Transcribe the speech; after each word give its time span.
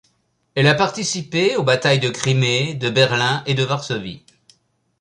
Elle 0.55 0.65
a 0.65 0.73
participé 0.73 1.55
aux 1.57 1.63
batailles 1.63 1.99
de 1.99 2.09
Crimée, 2.09 2.73
de 2.73 2.89
Berlin 2.89 3.43
et 3.45 3.53
de 3.53 3.61
Varsovie. 3.63 4.23